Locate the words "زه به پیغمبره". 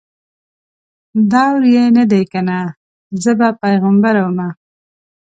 3.21-4.21